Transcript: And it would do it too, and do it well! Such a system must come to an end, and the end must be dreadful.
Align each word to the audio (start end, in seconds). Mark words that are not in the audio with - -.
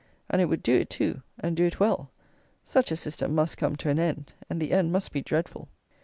And 0.31 0.41
it 0.41 0.45
would 0.45 0.63
do 0.63 0.75
it 0.79 0.89
too, 0.89 1.21
and 1.39 1.55
do 1.55 1.63
it 1.63 1.79
well! 1.79 2.09
Such 2.63 2.91
a 2.91 2.97
system 2.97 3.35
must 3.35 3.57
come 3.59 3.75
to 3.75 3.89
an 3.91 3.99
end, 3.99 4.33
and 4.49 4.59
the 4.59 4.71
end 4.71 4.91
must 4.91 5.11
be 5.11 5.21
dreadful. 5.21 5.69